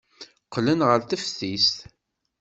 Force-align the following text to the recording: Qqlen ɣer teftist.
Qqlen 0.45 0.79
ɣer 0.87 0.99
teftist. 1.03 1.77